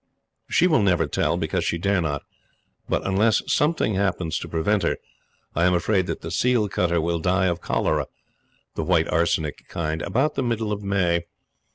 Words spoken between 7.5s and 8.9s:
cholera the